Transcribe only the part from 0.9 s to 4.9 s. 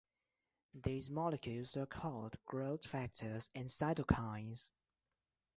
molecules are called growth factors and cytokines.